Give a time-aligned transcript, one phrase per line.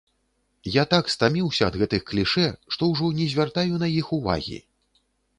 [0.75, 4.57] Я так стаміўся ад гэтых клішэ, што ўжо не звяртаю на іх увагі!